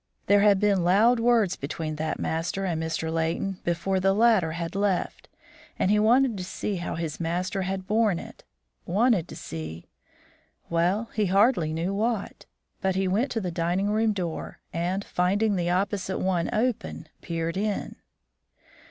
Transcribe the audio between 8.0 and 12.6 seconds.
it wanted to see well, he hardly knew what;